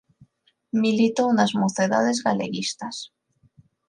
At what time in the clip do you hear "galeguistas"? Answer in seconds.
2.25-2.95